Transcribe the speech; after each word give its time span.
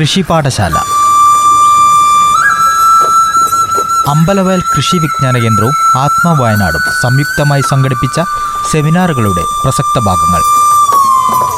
കൃഷി 0.00 0.20
പാഠശാല. 0.20 0.74
അമ്പലവയൽ 4.08 4.62
കൃഷി 4.76 4.96
വിജ്ഞാന 4.96 5.38
കേന്ദ്രവും 5.38 5.98
ആത്മവയനാടും 5.98 6.80
സംയുക്തമായി 7.02 7.62
സംഘടിപ്പിച്ച 7.70 8.20
സെമിനാറുകളുടെ 8.72 9.44
പ്രസക്ത 9.64 9.98
ഭാഗങ്ങൾ. 9.98 10.42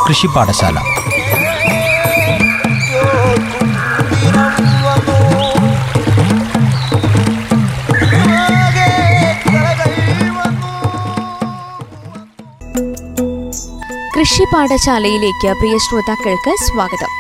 കൃഷി 0.09 0.27
പാഠശാല. 0.27 0.77
കൃഷി 14.39 14.55
പാഠശാലയിലേക്ക് 14.55 15.49
പ്രിയ 15.55 15.79
ശ്രോതാക്കൾക്ക് 15.79 16.65
സ്വാഗതം. 16.65 17.11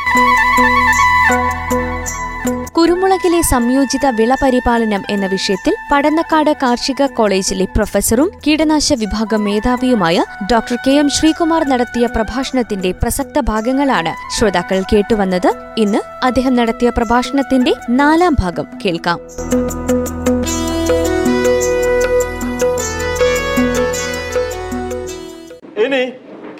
കുരുമുളകിലെ 2.70 3.42
സംയോജിത 3.42 4.06
വിള 4.06 4.34
പരിപാലനം 4.42 5.02
എന്ന 5.10 5.26
വിഷയത്തിൽ 5.26 5.74
പടന്നക്കാട് 5.92 6.52
കാർഷിക 6.62 7.06
കോളേജിലെ 7.06 7.64
പ്രൊഫസറും 7.64 8.30
കീടനാശ 8.46 8.92
വിഭാഗം 8.92 9.44
മേധാവിയുമായ 9.44 10.24
ഡോക്ടർ 10.52 10.76
കെ 10.86 10.90
എം 10.90 11.08
ശ്രീകുമാർ 11.08 11.64
നടത്തിയ 11.64 12.06
പ്രഭാഷണത്തിന്റെ 12.06 12.92
പ്രസക്ത 12.92 13.40
ഭാഗങ്ങളാണ് 13.40 14.38
ശ്രോതാക്കൾ 14.38 14.82
കേട്ടുവന്നത്. 14.92 15.50
ഇന്ന് 15.78 15.98
അദ്ദേഹം 16.24 16.54
നടത്തിയ 16.54 16.90
പ്രഭാഷണത്തിന്റെ 16.90 17.74
നാലാം 17.90 18.36
ഭാഗം 18.40 18.64
കേൾക്കാം. 18.84 19.18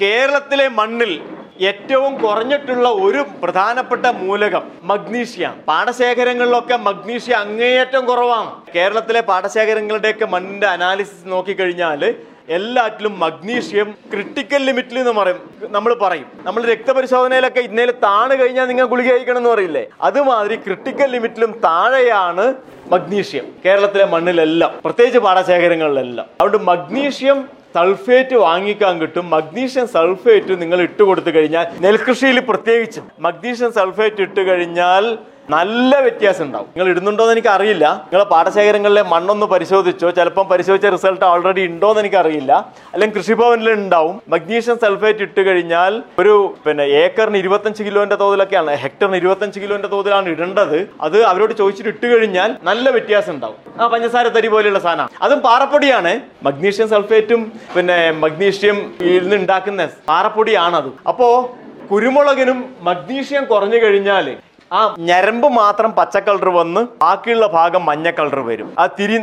കേരളത്തിലെ 0.01 0.69
മണ്ണിൽ 0.69 1.21
ഏറ്റവും 1.61 2.23
കുറഞ്ഞിട്ടുള്ള 2.23 2.89
ഒരു 2.89 3.25
പ്രധാനപ്പെട്ട 3.43 4.07
മൂലകം 4.07 4.63
മഗ്നീഷ്യ. 4.83 5.55
പാടശേഖരങ്ങളിലൊക്കെ 5.69 6.77
മഗ്നീഷ്യ 6.77 7.35
അങ്ങേയറ്റം 7.35 8.07
കുറവാണ്. 8.07 8.51
കേരളത്തിലെ 8.77 9.21
പാടശേഖരങ്ങളുടെയൊക്കെ 9.21 10.27
മണ്ണിന്റെ 10.27 10.67
അനാലിസിസ് 10.67 11.27
നോക്കിക്കഴിഞ്ഞാൽ 11.27 12.15
എല്ലാറ്റിലും 12.49 13.21
മഗ്നീഷ്യം 13.21 13.95
ക്രിട്ടിക്കൽ 14.13 14.65
ലിമിറ്റിൽ 14.65 14.99
എന്ന് 14.99 15.13
പറയും 15.13 15.41
നമ്മൾ 15.63 15.95
പറയും. 15.95 16.29
നമ്മൾ 16.45 16.65
രക്തപരിശോധനയിലൊക്കെ 16.67 17.61
ഇന്നലെ 17.61 17.93
താണു 17.93 18.35
കഴിഞ്ഞാൽ 18.35 18.67
നിങ്ങൾ 18.67 18.87
ഗുളിക 18.87 19.11
കഴിക്കണം 19.13 19.37
എന്ന് 19.37 19.51
പറയില്ലേ? 19.51 19.87
അതുമാതിരി 20.03 20.57
ക്രിട്ടിക്കൽ 20.57 21.11
ലിമിറ്റിലും 21.11 21.61
താഴെയാണ് 21.65 22.55
മഗ്നീഷ്യം. 22.93 23.47
കേരളത്തിലെ 23.67 24.05
മണ്ണിലെല്ലാം 24.05 24.73
പ്രത്യേകിച്ച് 24.85 25.19
പാടശേഖരങ്ങളിലെല്ലാം. 25.19 26.27
അതുകൊണ്ട് 26.41 26.59
മഗ്നീഷ്യം 26.73 27.58
സൾഫേറ്റ് 27.75 28.37
വാങ്ങിക്കാൻ 28.37 28.95
കിട്ടും. 29.01 29.25
മഗ്നീഷ്യം 29.31 29.87
സൾഫേറ്റ് 29.97 30.61
നിങ്ങൾ 30.63 30.79
ഇട്ട് 30.83 31.03
കൊടുത്തു 31.03 31.31
കഴിഞ്ഞാൽ 31.31 31.67
നെൽകൃഷിയിൽ 31.81 32.39
പ്രത്യേകിച്ചും 32.51 33.05
മഗ്നീഷ്യം 33.21 33.73
സൾഫേറ്റ് 33.73 34.23
ഇട്ട് 34.27 34.41
കഴിഞ്ഞാൽ 34.49 35.05
നല്ല 35.55 35.93
വ്യത്യാസം 36.05 36.43
ഉണ്ടാവും. 36.47 36.69
നിങ്ങൾ 36.73 36.89
ഇടുന്നുണ്ടോ 36.93 37.23
എന്ന് 37.25 37.35
എനിക്ക് 37.37 37.51
അറിയില്ല 37.55 37.85
നിങ്ങൾ 38.11 38.25
പാടശേഖരങ്ങളിലെ 38.33 39.03
മണ്ണൊന്ന് 39.13 39.47
പരിശോധിച്ചോ 39.53 40.09
ചിലപ്പം 40.19 40.47
പരിശോധിച്ച 40.53 40.87
റിസൾട്ട് 40.95 41.25
ഓൾറെഡി 41.31 41.63
ഉണ്ടോ 41.71 41.89
എന്ന് 41.93 42.03
എനിക്ക് 42.03 42.19
അറിയില്ല 42.23 42.53
അല്ലെങ്കിൽ 42.93 43.15
കൃഷിഭവനിൽ 43.19 43.69
ഉണ്ടാവും. 43.75 44.17
മഗ്നീഷ്യം 44.35 44.79
സൾഫേറ്റ് 44.85 45.23
ഇട്ട് 45.27 45.43
കഴിഞ്ഞാൽ 45.49 45.93
ഒരു 46.23 46.35
പിന്നെ 46.65 46.85
ഏക്കറിന് 47.03 47.39
ഇരുപത്തഞ്ച് 47.43 47.83
കിലോന്റെ 47.89 48.19
തോതിലൊക്കെയാണ് 48.23 48.75
ഹെക്ടറിന് 48.85 49.19
ഇരുപത്തഞ്ച് 49.23 49.61
കിലോന്റെ 49.63 49.91
തോതിലാണ് 49.95 50.29
ഇടേണ്ടത്. 50.35 50.79
അത് 51.07 51.19
അവരോട് 51.31 51.55
ചോദിച്ചിട്ട് 51.61 51.93
ഇട്ട് 51.95 52.07
കഴിഞ്ഞാൽ 52.15 52.51
നല്ല 52.71 52.91
വ്യത്യാസം 52.97 53.33
ഉണ്ടാവും. 53.37 53.59
ആ 53.81 53.87
പഞ്ചസാര 53.95 54.27
തരി 54.37 54.49
പോലെയുള്ള 54.55 54.83
സാധനം 54.87 55.09
അതും 55.27 55.41
പാറപ്പൊടിയാണ്. 55.49 56.13
മഗ്നീഷ്യം 56.49 56.89
സൾഫേറ്റും 56.95 57.41
പിന്നെ 57.77 57.99
മഗ്നീഷ്യം 58.25 58.77
ഇന്ന് 59.15 59.37
ഉണ്ടാക്കുന്ന 59.43 59.89
പാറപ്പൊടിയാണത്. 60.11 60.91
അപ്പോ 61.13 61.29
കുരുമുളകിനും 61.91 62.59
മഗ്നീഷ്യം 62.91 63.45
കുറഞ്ഞു 63.55 63.79
കഴിഞ്ഞാൽ 63.85 64.27
ആ 64.73 64.95
ഞരമ്പ് 64.99 65.49
മാത്രം 65.49 65.93
പച്ച 65.93 66.17
കളർ 66.17 66.49
വന്ന് 66.49 66.81
ബാക്കിയുള്ള 66.81 67.47
ഭാഗം 67.47 67.87
മഞ്ഞ 67.87 68.11
കളർ 68.11 68.41
വരും. 68.41 68.73
ആ 68.79 68.87
തിരി 68.87 69.15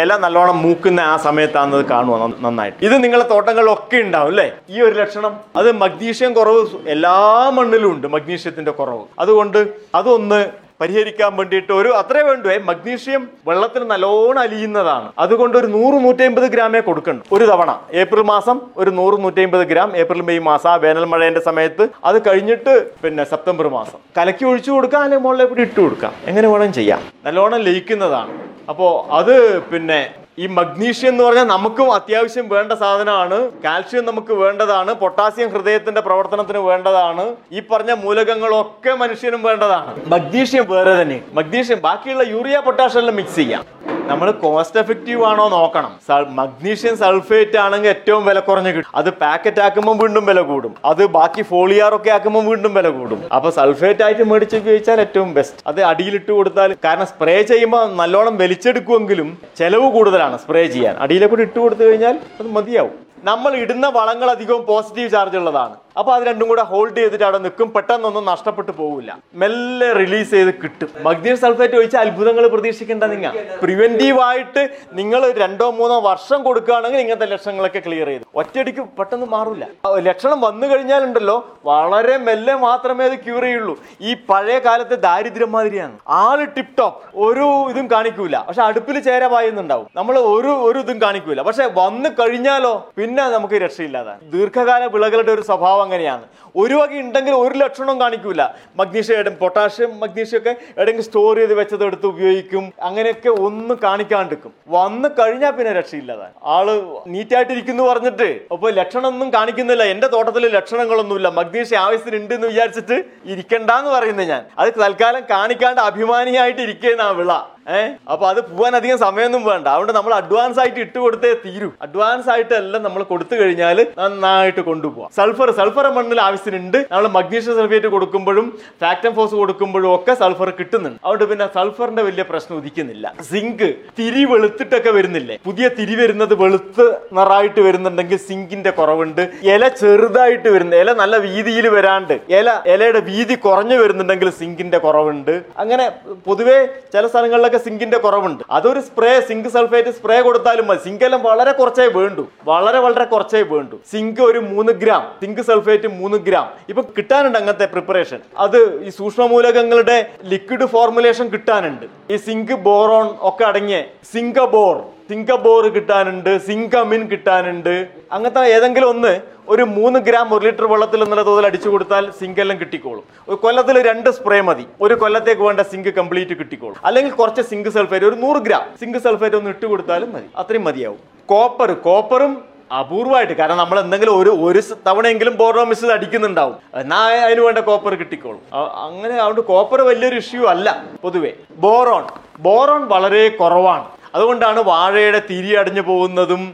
ഇല 0.00 0.16
നല്ലോണം 0.16 0.62
മൂക്കുന്ന 0.62 1.00
ആ 1.00 1.16
സമയത്താണ് 1.16 1.74
അത് 1.74 1.84
കാണുക 1.84 2.14
നന്ന- 2.14 2.36
നന്നായിട്ട്. 2.40 2.84
ഇത് 2.84 3.04
നിങ്ങളെ 3.04 3.28
തോട്ടങ്ങളിലൊക്കെ 3.28 3.96
ഉണ്ടാവും 3.96 4.28
അല്ലേ? 4.28 4.52
ഈ 4.70 4.80
ഒരു 4.80 4.94
ലക്ഷണം. 4.94 5.40
അത് 5.56 5.72
മഗ്നീഷ്യം 5.72 6.34
കുറവ് 6.34 6.66
എല്ലാ 6.88 7.50
മണ്ണിലും 7.50 7.92
ഉണ്ട് 7.92 8.06
മഗ്നീഷ്യത്തിന്റെ 8.06 8.70
കുറവ്. 8.70 9.04
അതുകൊണ്ട് 9.18 9.68
അതൊന്ന് 9.94 10.69
പരിഹരിക്കാൻ 10.80 11.36
വേണ്ടിയിട്ട് 11.36 11.72
ഒരു 11.72 11.88
അത്രേ 11.88 12.22
വേണ്ടേ. 12.22 12.58
മഗ്നീഷ്യം 12.58 13.28
വെള്ളത്തിൽ 13.48 13.86
നല്ലോണം 13.86 14.38
അലിയുന്നതാണ്. 14.38 15.12
അതുകൊണ്ട് 15.18 15.58
ഒരു 15.58 15.66
നൂറ് 15.66 16.04
നൂറ്റി 16.04 16.22
അമ്പത് 16.22 16.44
ഗ്രാമേ 16.44 16.80
കൊടുക്കണം 16.80 17.22
ഒരു 17.32 17.44
തവണ. 17.44 17.80
ഏപ്രിൽ 17.92 18.22
മാസം 18.22 18.60
ഒരു 18.76 18.90
നൂറ് 18.90 19.24
നൂറ്റി 19.24 19.42
അമ്പത് 19.42 19.66
ഗ്രാം. 19.66 19.96
ഏപ്രിൽ 19.96 20.22
മെയ് 20.22 20.40
മാസം 20.40 20.70
ആ 20.70 20.74
വേനൽ 20.74 21.04
മഴേന്റെ 21.04 21.40
സമയത്ത്. 21.40 21.88
അത് 22.04 22.28
കഴിഞ്ഞിട്ട് 22.28 22.90
പിന്നെ 23.02 23.24
സെപ്റ്റംബർ 23.24 23.68
മാസം. 23.68 23.98
കലക്കി 24.18 24.44
ഒഴിച്ചു 24.44 24.70
കൊടുക്കാം 24.70 25.02
അല്ലെങ്കിൽ 25.02 25.24
മുകളിലെ 25.24 25.44
കൂടി 25.44 25.60
ഇട്ട് 25.60 25.80
കൊടുക്കാം? 25.80 26.12
എങ്ങനെ 26.26 26.48
വേണം 26.48 26.72
ചെയ്യാം. 26.72 27.02
നല്ലോണം 27.26 27.60
ലയിക്കുന്നതാണ്. 27.60 28.32
അപ്പോൾ 28.68 29.12
അത് 29.12 29.62
പിന്നെ 29.62 30.14
ഈ 30.40 30.46
മഗ്നീഷ്യം 30.46 31.08
എന്ന് 31.08 31.24
പറഞ്ഞാൽ 31.24 31.44
നമുക്കും 31.44 31.94
അത്യാവശ്യം 31.94 32.48
വേണ്ട 32.48 32.72
സാധനമാണ്. 32.72 33.50
കാൽഷ്യം 33.64 34.04
നമുക്ക് 34.04 34.32
വേണ്ടതാണ്. 34.32 34.94
പൊട്ടാസ്യം 34.94 35.50
ഹൃദയത്തിന്റെ 35.50 36.00
പ്രവർത്തനത്തിന് 36.00 36.58
വേണ്ടതാണ്. 36.58 37.36
ഈ 37.52 37.60
പറഞ്ഞ 37.60 37.92
മൂലകങ്ങളൊക്കെ 37.92 38.90
മനുഷ്യനും 38.90 39.42
വേണ്ടതാണ്. 39.42 40.00
മഗ്നീഷ്യം 40.06 40.66
വേറെ 40.68 41.02
തന്നെ. 41.02 41.20
മഗ്നീഷ്യം 41.32 41.80
ബാക്കിയുള്ള 41.80 42.24
യൂറിയ 42.28 42.58
പൊട്ടാഷ്യം 42.58 43.16
മിക്സ് 43.16 43.36
ചെയ്യാം. 43.36 43.64
നമ്മൾ 44.06 44.30
കോസ്റ്റ് 44.30 44.78
എഫക്റ്റീവ് 44.78 45.24
ആണോ 45.24 45.48
നോക്കണം. 45.48 46.00
മഗ്നീഷ്യം 46.36 46.96
സൾഫേറ്റ് 46.98 47.58
ആണെങ്കിൽ 47.58 47.88
ഏറ്റവും 47.88 48.24
വില 48.26 48.38
കുറഞ്ഞ് 48.38 48.70
കിട്ടും. 48.70 48.90
അത് 48.94 49.10
പാക്കറ്റ് 49.10 49.60
ആക്കുമ്പോൾ 49.60 49.96
വീണ്ടും 49.96 50.26
വില 50.26 50.40
കൂടും. 50.40 50.74
അത് 50.84 51.06
ബാക്കി 51.06 51.42
ഫോളിയാർ 51.42 51.94
ഒക്കെ 51.94 52.10
ആക്കുമ്പോൾ 52.10 52.44
വീണ്ടും 52.44 52.74
വില 52.74 52.88
കൂടും. 52.88 53.22
അപ്പൊ 53.34 53.50
സൾഫേറ്റ് 53.50 54.02
ആയിട്ട് 54.02 54.24
മേടിച്ച് 54.30 54.56
ഉപയോഗിച്ചാൽ 54.56 55.00
ഏറ്റവും 55.00 55.34
ബെസ്റ്റ് 55.34 55.56
അത് 55.66 55.82
അടിയിലിട്ട് 55.82 56.32
കൊടുത്താൽ 56.32 56.76
കാരണം 56.84 57.06
സ്പ്രേ 57.06 57.42
ചെയ്യുമ്പോൾ 57.42 57.96
നല്ലോണം 57.96 58.36
വലിച്ചെടുക്കുമെങ്കിലും 58.36 59.38
ചെലവ് 59.58 59.90
കൂടുതലാണ്. 59.92 60.29
സ്പ്രേ 60.36 60.66
ചെയ്യാൻ. 60.66 60.96
അടിയിലെ 60.96 61.26
കൂടി 61.26 61.42
ഇട്ട് 61.42 61.58
കൊടുത്തു 61.58 61.82
കഴിഞ്ഞാൽ 61.82 62.18
അത് 62.40 62.48
മതിയാവും. 62.48 63.09
നമ്മൾ 63.28 63.52
ഇടുന്ന 63.62 63.86
വളങ്ങൾ 63.96 64.28
അധികവും 64.34 64.62
പോസിറ്റീവ് 64.68 65.08
ചാർജ് 65.14 65.38
ഉള്ളതാണ്. 65.40 65.74
അപ്പോൾ 66.00 66.12
അത് 66.16 66.22
രണ്ടും 66.28 66.46
കൂടെ 66.50 66.62
ഹോൾഡ് 66.70 66.96
ചെയ്തിട്ട് 66.98 67.24
അവിടെ 67.26 67.38
നിൽക്കും. 67.44 67.68
പെട്ടെന്നൊന്നും 67.76 68.24
നഷ്ടപ്പെട്ടു 68.30 68.72
പോകില്ല 68.80 69.10
മെല്ലെ 69.42 69.88
റിലീസ് 69.98 70.30
ചെയ്ത് 70.34 70.52
കിട്ടും. 70.62 70.90
മഗ്നീഷ്യം 71.06 71.38
സൾഫേറ്റ് 71.44 71.76
ഒഴിച്ച് 71.78 71.98
അത്ഭുതങ്ങൾ 72.02 72.44
പ്രതീക്ഷിക്കേണ്ട 72.54 73.04
നിങ്ങൾ 73.12 73.32
പ്രിവെന്റീവ് 73.62 74.20
ആയിട്ട് 74.28 74.62
നിങ്ങൾ 75.00 75.22
രണ്ടോ 75.42 75.66
മൂന്നോ 75.78 75.96
വർഷം 76.10 76.38
കൊടുക്കുകയാണെങ്കിൽ 76.46 77.00
ഇങ്ങനത്തെ 77.04 77.28
ലക്ഷണങ്ങളൊക്കെ 77.32 77.82
ക്ലിയർ 77.86 78.08
ചെയ്ത്. 78.12 78.24
ഒറ്റയടിക്ക് 78.42 78.84
പെട്ടെന്ന് 79.00 79.28
മാറില്ല 79.34 79.66
ലക്ഷണം 80.08 80.40
വന്നു 80.46 80.68
കഴിഞ്ഞാലുണ്ടല്ലോ 80.72 81.36
വളരെ 81.70 82.16
മെല്ലെ 82.28 82.54
മാത്രമേ 82.66 83.04
അത് 83.10 83.16
ക്യൂർ 83.26 83.44
ചെയ്യുള്ളൂ. 83.48 83.74
ഈ 84.08 84.12
പഴയ 84.30 84.58
കാലത്തെ 84.68 84.98
ദാരിദ്ര്യം 85.06 85.52
മാതിരിയാണ്. 85.56 85.94
ആൾ 86.22 86.38
ടിപ് 86.56 86.74
ടോപ്പ് 86.80 87.00
ഒരു 87.26 87.48
ഇതും 87.72 87.88
കാണിക്കൂല. 87.94 88.36
പക്ഷെ 88.48 88.64
അടുപ്പിൽ 88.68 88.98
ചേര 89.08 89.22
പായുന്നുണ്ടാവും. 89.34 89.86
നമ്മൾ 90.00 90.14
ഒരു 90.34 90.54
ഒരു 90.68 90.78
ഇതും 90.86 90.98
കാണിക്കൂല. 91.04 91.40
പക്ഷെ 91.50 91.66
വന്നു 91.82 92.10
കഴിഞ്ഞാലോ 92.20 92.74
പിന്നെ 92.98 93.08
നമുക്ക് 93.18 93.54
രക്ഷയില്ലാതാണ്. 93.54 94.32
ദീർഘകാല 94.32 94.84
വിളകളുടെ 94.84 95.32
ഒരു 95.32 95.40
സ്വഭാവം 95.40 95.82
അങ്ങനെയാണ്. 95.82 96.22
ഒരു 96.56 96.74
വക 96.74 96.92
ഉണ്ടെങ്കിൽ 96.92 97.32
ഒരു 97.32 97.54
ലക്ഷണവും 97.58 98.00
കാണിക്കൂല. 98.00 98.42
മഗ്നീഷ്യം 98.76 99.34
പൊട്ടാഷ്യം 99.34 100.00
മഗ്നീഷ്യം 100.00 100.38
ഒക്കെ 100.38 100.50
എവിടെയെങ്കിലും 100.50 101.04
സ്റ്റോർ 101.04 101.36
ചെയ്ത് 101.36 101.54
വെച്ചത് 101.54 101.84
എടുത്ത് 101.84 102.06
ഉപയോഗിക്കും. 102.06 102.72
അങ്ങനെയൊക്കെ 102.82 103.28
ഒന്നും 103.28 103.78
കാണിക്കാണ്ടിരിക്കും. 103.82 104.52
വന്നു 104.68 105.08
കഴിഞ്ഞാൽ 105.08 105.50
പിന്നെ 105.50 105.72
രക്ഷയില്ലാതാണ്. 105.72 106.32
ആൾ 106.44 106.82
നീറ്റായിട്ടിരിക്കുന്നു 107.06 107.82
പറഞ്ഞിട്ട് 107.82 108.40
അപ്പൊ 108.52 108.70
ലക്ഷണമൊന്നും 108.70 109.32
കാണിക്കുന്നില്ല. 109.32 109.82
എന്റെ 109.82 110.06
തോട്ടത്തിൽ 110.06 110.48
ലക്ഷണങ്ങളൊന്നുമില്ല. 110.48 111.28
മഗ്നീഷ്യം 111.28 111.78
ആവശ്യത്തിന് 111.78 112.16
ഉണ്ട് 112.16 112.34
എന്ന് 112.34 112.46
വിചാരിച്ചിട്ട് 112.46 113.04
ഇരിക്കണ്ടെന്ന് 113.24 113.90
പറയുന്നത് 113.90 114.28
ഞാൻ. 114.28 114.44
അത് 114.58 114.72
തൽക്കാലം 114.80 115.22
കാണിക്കാണ്ട് 115.30 115.80
അഭിമാനിയായിട്ട് 115.80 116.60
ഇരിക്കുന്ന 116.60 117.02
ആ 117.02 117.10
വിള. 117.10 117.32
ഏഹ് 117.66 117.90
അപ്പൊ 118.12 118.24
അത് 118.32 118.40
പോവാൻ 118.50 118.74
അധികം 118.78 118.98
സമയമൊന്നും 119.04 119.42
വേണ്ട. 119.48 119.66
അതുകൊണ്ട് 119.74 119.92
നമ്മൾ 119.96 120.12
അഡ്വാൻസ് 120.20 120.58
ആയിട്ട് 120.62 120.80
ഇട്ട് 120.84 120.98
കൊടുത്തേ 121.04 121.30
തീരൂ. 121.44 121.68
അഡ്വാൻസ് 121.86 122.28
ആയിട്ട് 122.34 122.54
എല്ലാം 122.60 122.82
നമ്മൾ 122.86 123.02
കൊടുത്തു 123.10 123.34
കഴിഞ്ഞാൽ 123.40 123.78
നന്നായിട്ട് 123.98 124.62
കൊണ്ടുപോകാം 124.68 125.10
സൾഫർ 125.18 125.50
സൾഫർ 125.58 125.86
മണ്ണിൽ 125.96 126.20
ആവശ്യത്തിനുണ്ട്. 126.26 126.78
നമ്മൾ 126.92 127.06
മഗ്നീഷ്യം 127.18 127.56
സൾഫേറ്റ് 127.60 127.88
കൊടുക്കുമ്പോഴും 127.94 128.46
ഫാക്ടം 128.84 129.14
ഫോസ് 129.18 129.34
കൊടുക്കുമ്പോഴും 129.34 129.88
ഒക്കെ 129.94 130.14
സൾഫർ 130.22 130.50
കിട്ടുന്നുണ്ട്. 130.60 130.98
അതുകൊണ്ട് 131.04 131.24
പിന്നെ 131.32 131.48
സൾഫറിന്റെ 131.56 132.02
വലിയ 132.08 132.22
പ്രശ്നം 132.30 132.56
ഉദിക്കുന്നില്ല. 132.60 133.12
സിങ്ക് 133.30 133.68
തിരി 133.98 134.24
വെളുത്തിട്ടൊക്കെ 134.32 134.90
വരുന്നില്ലേ? 134.90 135.38
പുതിയ 135.48 135.68
തിരി 135.78 135.94
വരുന്നത് 136.02 136.34
വെളുത്ത് 136.42 136.86
നിറായിട്ട് 137.18 137.60
വരുന്നുണ്ടെങ്കിൽ 137.60 138.20
സിങ്കിന്റെ 138.28 138.70
കുറവുണ്ട്. 138.70 139.22
ഇല 139.52 139.62
ചെറുതായിട്ട് 139.68 140.48
വരുന്ന. 140.48 140.74
ഇല 140.76 140.92
നല്ല 141.02 141.16
വീതിയിൽ 141.16 141.68
വരാണ്ട്. 141.68 142.14
ഇല 142.38 142.50
ഇലയുടെ 142.74 142.98
വീതി 143.10 143.34
കുറഞ്ഞു 143.34 143.76
വരുന്നുണ്ടെങ്കിൽ 143.82 144.30
സിങ്കിന്റെ 144.40 144.78
കുറവുണ്ട്. 144.78 145.34
അങ്ങനെ 145.62 145.86
പൊതുവേ 146.26 146.58
ചില 146.92 147.06
സ്ഥലങ്ങളിലൊക്കെ 147.06 147.49
സിങ്കിന്റെ 147.56 147.98
കുറവുണ്ട്. 147.98 148.44
അതൊരു 148.50 148.80
സ്പ്രേ 148.80 149.20
സിങ്ക് 149.20 149.48
സൾഫേറ്റ് 149.48 149.88
സ്പ്രേ 149.88 150.20
കൊടുത്താലും 150.20 150.66
മതി. 150.66 150.78
സിങ്ക് 150.84 151.04
എല്ലാം 151.04 151.22
വളരെ 151.22 151.52
കുറച്ചേ 151.52 151.86
വേണ്ടു. 151.86 152.28
വളരെ 152.44 152.78
വളരെ 152.78 153.04
കുറച്ചേ 153.04 153.42
വേണ്ടു. 153.42 153.76
സിങ്ക് 153.90 154.20
ഒരു 154.20 154.38
മൂന്ന് 154.38 154.72
ഗ്രാം 154.72 155.12
സിങ്ക് 155.22 155.40
സൾഫേറ്റ് 155.40 155.88
മൂന്ന് 155.88 156.18
ഗ്രാം. 156.18 156.50
ഇപ്പൊ 156.68 156.82
കിട്ടാനുണ്ട് 156.82 157.38
അങ്ങനത്തെ 157.38 157.64
പ്രിപ്പറേഷൻ. 157.64 158.18
അത് 158.38 158.82
ഈ 158.84 158.88
സൂക്ഷ്മമൂലകങ്ങളുടെ 158.88 160.10
ലിക്വിഡ് 160.24 160.66
ഫോർമുലേഷൻ 160.66 161.28
കിട്ടാനുണ്ട്. 161.28 161.86
ഈ 162.12 162.16
സിങ്ക് 162.16 162.52
ബോറോൺ 162.52 163.14
ഒക്കെ 163.20 163.44
അടങ്ങിയ 163.44 163.82
സിങ്കബോർ 164.12 164.82
സിംഗബോർ 165.10 165.64
കിട്ടാനുണ്ട് 165.74 166.32
സിങ്കമിൻ 166.48 167.02
കിട്ടാനുണ്ട്. 167.12 167.74
അങ്ങനത്തെ 168.14 168.42
ഏതെങ്കിലും 168.56 168.88
ഒന്ന് 168.94 169.12
ഒരു 169.52 169.64
മൂന്ന് 169.76 169.98
ഗ്രാം 170.08 170.28
ഒരു 170.34 170.44
ലിറ്റർ 170.48 170.66
വെള്ളത്തിൽ 170.72 171.00
എന്നുള്ള 171.04 171.22
തോതിൽ 171.28 171.44
അടിച്ചു 171.48 171.68
കൊടുത്താൽ 171.72 172.04
സിങ്ക് 172.18 172.40
എല്ലാം 172.42 172.56
കിട്ടിക്കോളും. 172.60 173.04
ഒരു 173.28 173.36
കൊല്ലത്തിൽ 173.44 173.76
രണ്ട് 173.88 174.08
സ്പ്രേ 174.18 174.38
മതി. 174.48 174.64
ഒരു 174.84 174.94
കൊല്ലത്തേക്ക് 175.02 175.42
വേണ്ട 175.48 175.60
സിങ്ക് 175.72 175.90
കംപ്ലീറ്റ് 175.98 176.34
കിട്ടിക്കോളും. 176.40 176.78
അല്ലെങ്കിൽ 176.90 177.12
കുറച്ച് 177.20 177.42
സിങ്ക് 177.50 177.70
സൾഫേറ്റ് 177.76 178.06
ഒരു 178.10 178.18
നൂറ് 178.24 178.40
ഗ്രാം 178.46 178.64
സിങ്ക് 178.82 179.00
സൾഫേറ്റ് 179.06 179.36
ഒന്ന് 179.40 179.50
ഇട്ട് 179.54 179.66
കൊടുത്താലും 179.72 180.10
മതി. 180.16 180.28
അത്രയും 180.42 180.64
മതിയാവും. 180.68 181.02
കോപ്പർ 181.32 181.72
കോപ്പറും 181.88 182.32
അപൂർവമായിട്ട് 182.80 183.34
കാരണം 183.38 183.58
നമ്മൾ 183.64 183.76
എന്തെങ്കിലും 183.84 184.14
ഒരു 184.22 184.32
ഒരു 184.48 184.60
തവണയെങ്കിലും 184.88 185.34
ബോർഡോ 185.40 185.62
മിസ് 185.70 185.92
അടിക്കുന്നുണ്ടാവും. 185.98 186.56
എന്നാ 186.82 187.00
അതിന് 187.28 187.42
വേണ്ട 187.46 187.60
കോപ്പർ 187.70 187.94
കിട്ടിക്കോളും. 188.02 188.42
അങ്ങനെ 188.86 189.14
അതുകൊണ്ട് 189.22 189.44
കോപ്പർ 189.52 189.80
വലിയൊരു 189.88 190.18
ഇഷ്യൂ 190.24 190.44
അല്ല 190.54 190.68
പൊതുവെ. 191.04 191.32
ബോറോൺ. 191.64 192.04
ബോറോൺ 192.46 192.84
വളരെ 192.92 193.22
കുറവാണ്. 193.40 193.86
അതുകൊണ്ടാണ് 194.14 194.60
വാഴയുടെ 194.72 195.20
തിരി 195.30 195.52
അടിഞ്ഞു 195.62 195.84
പോകുന്നതും 195.90 196.44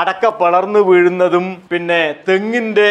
അടക്ക 0.00 0.26
പിളർന്നു 0.40 0.80
വീഴുന്നതും 0.88 1.46
പിന്നെ 1.70 2.02
തെങ്ങിന്റെ 2.28 2.88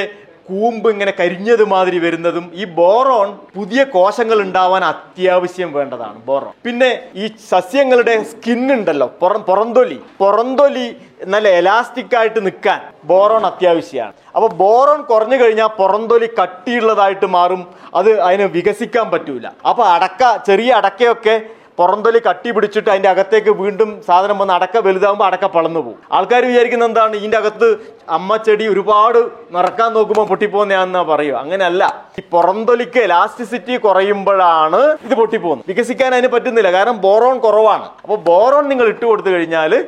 കൂമ്പ് 0.50 0.86
ഇങ്ങനെ 0.92 1.12
കരിഞ്ഞതുമാതിരി 1.20 1.98
വരുന്നതും 2.04 2.46
ഈ 2.62 2.66
ബോറോൺ 2.78 3.30
പുതിയ 3.56 3.82
കോശങ്ങൾ 3.96 4.38
ഉണ്ടാവാൻ 4.44 4.84
അത്യാവശ്യം 4.92 5.70
വേണ്ടതാണ് 5.78 6.18
ബോറോൺ. 6.28 6.54
പിന്നെ 6.66 6.90
ഈ 7.16 7.26
സസ്യങ്ങളുടെ 7.50 8.14
സ്കിൻ 8.32 8.62
ഉണ്ടല്ലോ 8.76 9.08
പുറം 9.22 9.42
പുറന്തൊലി. 9.50 9.98
പുറന്തൊലി 10.22 10.86
നല്ല 11.34 11.48
എലാസ്റ്റിക് 11.62 12.16
ആയിട്ട് 12.20 12.40
നിൽക്കാൻ 12.48 12.80
ബോറോൺ 13.12 13.44
അത്യാവശ്യമാണ്. 13.52 14.16
അപ്പോൾ 14.36 14.50
ബോറോൺ 14.64 15.02
കുറഞ്ഞു 15.12 15.40
കഴിഞ്ഞാൽ 15.44 15.72
പുറന്തൊലി 15.82 16.30
കട്ടിയുള്ളതായിട്ട് 16.40 17.30
മാറും 17.38 17.62
അത് 18.00 18.12
അതിന് 18.28 18.48
വികസിക്കാൻ 18.58 19.08
പറ്റൂല. 19.16 19.48
അപ്പോൾ 19.70 19.86
അടക്ക 19.96 20.24
ചെറിയ 20.50 20.72
അടക്കയൊക്കെ 20.80 21.36
പുറന്തൊലി 21.78 22.22
കട്ടി 22.30 22.52
പിടിച്ചിട്ട് 22.52 22.90
അതിന്റെ 22.90 23.10
അകത്തേക്ക് 23.10 23.50
വീണ്ടും 23.50 24.02
സാധനം 24.08 24.40
വന്ന് 24.40 24.54
അടക്ക 24.54 24.78
വലുതാകുമ്പോൾ 24.78 25.26
അടക്ക 25.26 25.46
പളന്നു 25.46 25.80
പോകും. 25.80 26.00
ആൾക്കാർ 26.12 26.46
വിചാരിക്കുന്ന 26.46 26.86
എന്താണ്? 26.86 27.16
ഇതിന്റെ 27.16 27.38
അകത്ത് 27.38 27.78
അമ്മ 28.10 28.38
ചെടി 28.38 28.68
ഒരുപാട് 28.68 29.18
നിറക്കാൻ 29.52 29.94
നോക്കുമ്പോൾ 29.94 30.28
പൊട്ടിപ്പോകുന്നതാണെന്നാ 30.28 31.02
പറയുക. 31.02 31.36
അങ്ങനെയല്ല. 31.36 32.06
ഈ 32.20 32.22
പുറന്തൊലിക്ക് 32.32 33.00
എലാസ്റ്റിസിറ്റി 33.00 33.78
കുറയുമ്പോഴാണ് 33.78 34.98
ഇത് 35.04 35.16
പൊട്ടിപ്പോകുന്നത്. 35.16 35.66
വികസിക്കാൻ 35.68 36.14
അതിന് 36.14 36.28
പറ്റുന്നില്ല. 36.28 36.72
കാരണം 36.72 37.02
ബോറോൺ 37.02 37.40
കുറവാണ്. 37.40 37.88
അപ്പോൾ 38.04 38.18
ബോറോൺ 38.18 38.70
നിങ്ങൾ 38.70 38.88
ഇട്ട് 38.88 39.06
കൊടുത്തു 39.06 39.30
കഴിഞ്ഞാൽ 39.30 39.86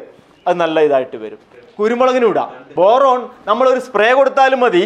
അത് 0.50 0.58
നല്ല 0.64 0.80
ഇതായിട്ട് 0.88 1.18
വരും. 1.24 1.40
കുരുമുളകിന് 1.80 2.28
ഇടാം. 2.32 2.50
ബോറോൺ 2.78 3.20
നമ്മൾ 3.48 3.66
ഒരു 3.74 3.82
സ്പ്രേ 3.88 4.10
കൊടുത്താലും 4.14 4.60
മതി. 4.60 4.84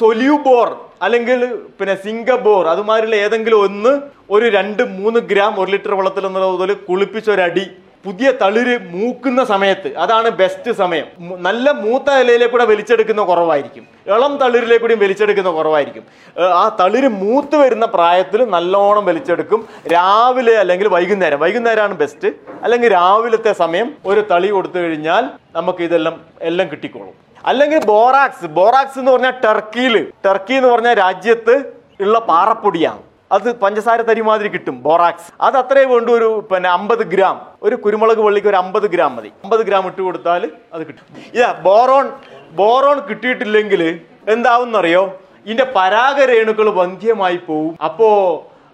സൊല്യൂബോർ 0.00 0.68
അല്ലെങ്കിൽ 1.02 1.40
പിന്നെ 1.78 1.94
സിംഗബോർ 2.04 2.64
അതുമാതിരിയുള്ള 2.72 3.16
ഏതെങ്കിലും 3.24 3.60
ഒന്ന് 3.66 3.92
ഒരു 4.34 4.46
രണ്ട് 4.58 4.82
മൂന്ന് 4.98 5.20
ഗ്രാം 5.30 5.54
ഒരു 5.62 5.70
ലിറ്റർ 5.74 5.92
വെള്ളത്തിൽ 5.98 6.26
എന്നുള്ള 6.28 6.46
ഒരടി 7.34 7.64
പുതിയ 8.06 8.32
തളിര് 8.42 8.74
മൂക്കുന്ന 8.90 9.44
സമയത്ത് 9.44 9.88
അതാണ് 9.96 10.28
ബെസ്റ്റ് 10.40 10.72
സമയം. 10.72 11.06
നല്ല 11.46 11.70
മൂത്ത 11.70 12.10
ഇലയിലെ 12.22 12.46
കൂടെ 12.46 12.64
വലിച്ചെടുക്കുന്ന 12.64 13.22
കുറവായിരിക്കും. 13.22 13.84
ഇളം 14.06 14.36
തളിരിലെ 14.42 14.76
കൂടിയും 14.78 15.00
വലിച്ചെടുക്കുന്ന 15.00 15.50
കുറവായിരിക്കും. 15.50 16.04
ആ 16.60 16.76
തളിര് 16.80 17.08
മൂത്ത് 17.08 17.56
വരുന്ന 17.56 17.86
പ്രായത്തിൽ 17.86 18.44
നല്ലോണം 18.50 19.04
വലിച്ചെടുക്കും. 19.04 19.68
രാവിലെ 19.92 20.54
അല്ലെങ്കിൽ 20.58 20.88
വൈകുന്നേരം. 20.88 21.40
വൈകുന്നേരമാണ് 21.40 21.94
ബെസ്റ്റ് 21.94 22.28
അല്ലെങ്കിൽ 22.62 22.92
രാവിലത്തെ 22.92 23.52
സമയം 23.52 23.94
ഒരു 24.06 24.22
തളി 24.30 24.48
കൊടുത്തു 24.48 24.78
കഴിഞ്ഞാൽ 24.78 25.24
നമുക്ക് 25.56 25.82
ഇതെല്ലാം 25.82 26.20
എല്ലാം 26.42 26.68
കിട്ടിക്കോളും. 26.70 27.14
അല്ലെങ്കിൽ 27.46 27.84
ബോറാക്സ്. 27.84 28.46
ബോറാക്സ് 28.60 28.98
എന്ന് 28.98 29.12
പറഞ്ഞാൽ 29.12 29.34
ടർക്കിയിൽ 29.44 30.12
ടർക്കി 30.26 30.54
എന്ന് 30.54 30.68
പറഞ്ഞാൽ 30.68 30.94
രാജ്യത്ത് 30.94 31.54
ഉള്ള 32.00 32.18
പാറപ്പൊടിയാണ്. 32.18 33.05
അത് 33.34 33.46
പഞ്ചസാര 33.62 34.00
തരിമാതിരി 34.08 34.48
കിട്ടും 34.48 34.76
ബോറാക്സ്. 34.82 35.28
അത് 35.46 35.56
അത്രേ 35.60 35.84
വേണ്ടു 35.92 36.10
ഒരു 36.18 36.28
പിന്നെ 36.50 36.68
അമ്പത് 36.68 37.04
ഗ്രാം. 37.12 37.36
ഒരു 37.62 37.76
കുരുമുളക് 37.84 38.20
വള്ളിക്ക് 38.26 38.48
ഒരു 38.52 38.56
അമ്പത് 38.56 38.86
ഗ്രാം 38.94 39.16
മതി. 39.16 39.30
അമ്പത് 39.44 39.62
ഗ്രാം 39.68 39.86
ഇട്ട് 39.90 40.00
കൊടുത്താൽ 40.02 40.42
അത് 40.74 40.82
കിട്ടും. 40.88 41.04
ഇതാ 41.36 41.52
ബോറോൺ 41.66 42.06
ബോറോൺ 42.60 42.98
കിട്ടിയിട്ടില്ലെങ്കിൽ 43.08 43.82
എന്താവുന്നറിയോ? 44.34 45.02
ഇതിന്റെ 45.46 45.66
പരാഗരേണുക്കൾ 45.78 46.68
വന്ധ്യമായി 46.80 47.36
പോവും. 47.48 47.74
അപ്പോ 47.88 48.08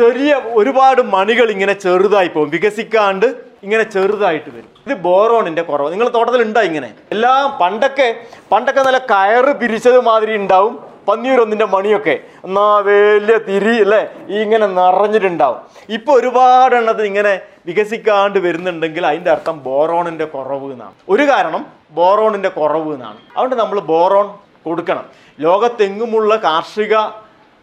ചെറിയ 0.03 0.35
ഒരുപാട് 0.61 1.03
മണികൾ 1.17 1.51
ഇങ്ങനെ 1.51 1.73
ചെറുതായി 1.87 2.29
പോകും 2.29 2.51
വികസിക്കാണ്ട് 2.51 3.27
ഇങ്ങനെ 3.65 3.83
ചെറുതായിട്ട് 3.95 4.51
വരും. 4.55 4.71
ഇത് 4.87 4.95
ബോറോണിന്റെ 5.09 5.63
കുറവ്. 5.63 5.91
നിങ്ങൾ 5.95 6.09
തോട്ടത്തിൽ 6.09 6.43
ഉണ്ടോ 6.43 6.63
ഇങ്ങനെ? 6.69 6.89
എല്ലാം 7.15 7.43
പണ്ടൊക്കെ 7.61 8.09
പണ്ടൊക്കെ 8.53 8.83
നല്ല 8.89 9.01
കയറ് 9.13 9.53
പിരിച്ചത് 9.61 10.01
മാതിരി 10.09 10.35
ഉണ്ടാവും. 10.37 10.75
പന്നിയൂരൊന്നിന്റെ 11.09 11.65
മണിയൊക്കെ. 11.65 12.21
എന്നാ 12.45 12.79
വലിയ 12.79 13.39
തിരി 13.39 13.81
അല്ലേ? 13.81 14.11
ഇങ്ങനെ 14.43 14.67
നിറഞ്ഞിട്ടുണ്ടാവും. 14.67 15.59
ഇപ്പൊ 15.89 16.13
ഒരുപാട് 16.15 16.75
എണ്ണത്തിന് 16.75 17.07
ഇങ്ങനെ 17.07 17.41
വികസിക്കാണ്ട് 17.67 18.39
വരുന്നുണ്ടെങ്കിൽ 18.39 19.07
അതിന്റെ 19.07 19.31
അർത്ഥം 19.31 19.63
ബോറോണിന്റെ 19.63 20.25
കുറവ് 20.25 20.73
എന്നാണ്. 20.73 20.93
ഒരു 21.09 21.23
കാരണം 21.23 21.67
ബോറോണിന്റെ 21.91 22.49
കുറവ് 22.49 22.95
എന്നാണ്. 22.95 23.17
അതുകൊണ്ട് 23.17 23.57
നമ്മൾ 23.57 23.81
ബോറോൺ 23.81 24.35
കൊടുക്കണം. 24.65 25.05
ലോകത്തെങ്ങുമുള്ള 25.41 26.37
കാർഷിക 26.37 26.97